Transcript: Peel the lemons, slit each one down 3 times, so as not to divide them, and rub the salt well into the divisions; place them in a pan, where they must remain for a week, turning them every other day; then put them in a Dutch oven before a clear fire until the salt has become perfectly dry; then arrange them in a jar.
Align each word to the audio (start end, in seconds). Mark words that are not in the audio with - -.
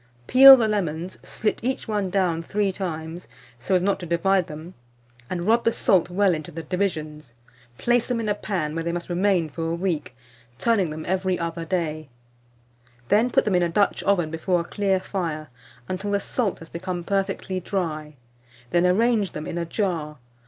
Peel 0.25 0.57
the 0.57 0.67
lemons, 0.67 1.19
slit 1.21 1.59
each 1.61 1.87
one 1.87 2.09
down 2.09 2.41
3 2.41 2.71
times, 2.71 3.27
so 3.59 3.75
as 3.75 3.83
not 3.83 3.99
to 3.99 4.07
divide 4.07 4.47
them, 4.47 4.73
and 5.29 5.43
rub 5.43 5.63
the 5.63 5.71
salt 5.71 6.09
well 6.09 6.33
into 6.33 6.49
the 6.49 6.63
divisions; 6.63 7.33
place 7.77 8.07
them 8.07 8.19
in 8.19 8.27
a 8.27 8.33
pan, 8.33 8.73
where 8.73 8.83
they 8.83 8.91
must 8.91 9.09
remain 9.11 9.47
for 9.47 9.69
a 9.69 9.75
week, 9.75 10.15
turning 10.57 10.89
them 10.89 11.05
every 11.07 11.37
other 11.37 11.65
day; 11.65 12.09
then 13.09 13.29
put 13.29 13.45
them 13.45 13.53
in 13.53 13.61
a 13.61 13.69
Dutch 13.69 14.01
oven 14.01 14.31
before 14.31 14.61
a 14.61 14.63
clear 14.63 14.99
fire 14.99 15.49
until 15.87 16.09
the 16.09 16.19
salt 16.19 16.57
has 16.57 16.69
become 16.69 17.03
perfectly 17.03 17.59
dry; 17.59 18.15
then 18.71 18.87
arrange 18.87 19.33
them 19.33 19.45
in 19.45 19.59
a 19.59 19.65
jar. 19.65 20.17